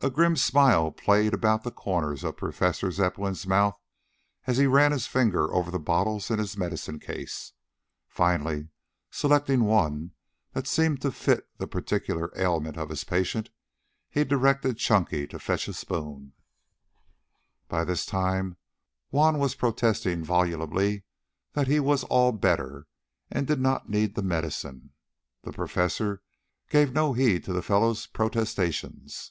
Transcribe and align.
A 0.00 0.10
grim 0.10 0.36
smile 0.36 0.90
played 0.92 1.32
about 1.32 1.62
the 1.64 1.70
corners 1.70 2.24
of 2.24 2.36
Professor 2.36 2.90
Zepplin's 2.90 3.46
mouth 3.46 3.80
as 4.46 4.58
he 4.58 4.66
ran 4.66 4.92
his 4.92 5.06
fingers 5.06 5.48
over 5.50 5.70
the 5.70 5.78
bottles 5.78 6.30
in 6.30 6.38
his 6.38 6.58
medicine 6.58 7.00
case. 7.00 7.54
Finally, 8.06 8.68
selecting 9.10 9.64
one 9.64 10.10
that 10.52 10.66
seemed 10.66 11.00
to 11.00 11.10
fit 11.10 11.48
the 11.56 11.66
particular 11.66 12.30
ailment 12.36 12.76
of 12.76 12.90
his 12.90 13.02
patient, 13.02 13.48
he 14.10 14.24
directed 14.24 14.76
Chunky 14.76 15.26
to 15.28 15.38
fetch 15.38 15.68
a 15.68 15.72
spoon. 15.72 16.34
By 17.68 17.82
this 17.84 18.04
time 18.04 18.58
Juan 19.08 19.38
was 19.38 19.54
protesting 19.54 20.22
volubly 20.22 21.04
that 21.54 21.66
he 21.66 21.80
was 21.80 22.04
"all 22.04 22.30
better" 22.32 22.86
and 23.30 23.46
did 23.46 23.58
not 23.58 23.88
need 23.88 24.16
the 24.16 24.22
medicine. 24.22 24.90
The 25.44 25.52
Professor 25.54 26.20
gave 26.68 26.92
no 26.92 27.14
heed 27.14 27.42
to 27.44 27.54
the 27.54 27.62
fellow's 27.62 28.04
protestations. 28.06 29.30